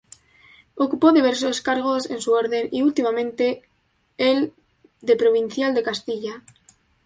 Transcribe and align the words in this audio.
Ocupó 0.73 1.11
diversos 1.11 1.61
cargos 1.61 2.09
en 2.09 2.21
su 2.21 2.31
Orden, 2.33 2.69
y 2.71 2.81
últimamente 2.81 3.61
el 4.17 4.51
de 4.99 5.15
provincial 5.15 5.75
de 5.75 5.83
Castilla. 5.83 6.43